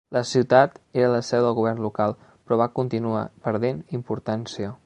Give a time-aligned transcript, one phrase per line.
[0.15, 4.77] La ciutat era la seu del govern local, però va continuar perdent importància.